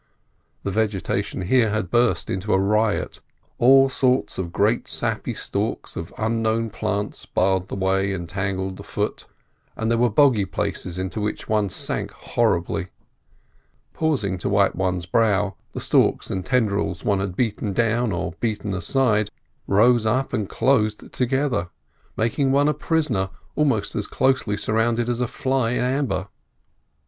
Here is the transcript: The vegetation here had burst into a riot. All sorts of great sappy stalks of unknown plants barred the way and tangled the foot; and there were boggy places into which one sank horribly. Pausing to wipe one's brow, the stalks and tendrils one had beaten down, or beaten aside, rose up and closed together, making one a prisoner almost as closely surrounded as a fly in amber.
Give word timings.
The 0.63 0.71
vegetation 0.71 1.43
here 1.43 1.69
had 1.69 1.91
burst 1.91 2.27
into 2.27 2.53
a 2.53 2.57
riot. 2.59 3.19
All 3.59 3.87
sorts 3.87 4.39
of 4.39 4.51
great 4.51 4.87
sappy 4.87 5.35
stalks 5.35 5.95
of 5.95 6.11
unknown 6.17 6.71
plants 6.71 7.27
barred 7.27 7.67
the 7.67 7.75
way 7.75 8.11
and 8.11 8.27
tangled 8.27 8.77
the 8.77 8.83
foot; 8.83 9.27
and 9.75 9.91
there 9.91 9.99
were 9.99 10.09
boggy 10.09 10.45
places 10.45 10.97
into 10.97 11.21
which 11.21 11.47
one 11.47 11.69
sank 11.69 12.09
horribly. 12.13 12.87
Pausing 13.93 14.39
to 14.39 14.49
wipe 14.49 14.73
one's 14.73 15.05
brow, 15.05 15.53
the 15.73 15.79
stalks 15.79 16.31
and 16.31 16.43
tendrils 16.43 17.03
one 17.05 17.19
had 17.19 17.35
beaten 17.35 17.71
down, 17.71 18.11
or 18.11 18.31
beaten 18.39 18.73
aside, 18.73 19.29
rose 19.67 20.07
up 20.07 20.33
and 20.33 20.49
closed 20.49 21.13
together, 21.13 21.67
making 22.17 22.51
one 22.51 22.67
a 22.67 22.73
prisoner 22.73 23.29
almost 23.55 23.95
as 23.95 24.07
closely 24.07 24.57
surrounded 24.57 25.09
as 25.09 25.21
a 25.21 25.27
fly 25.27 25.69
in 25.73 25.83
amber. 25.83 26.27